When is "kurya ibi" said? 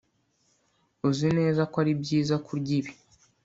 2.45-2.91